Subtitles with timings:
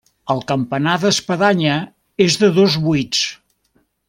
[0.33, 1.77] El campanar d'espadanya
[2.29, 3.23] és de dos buits.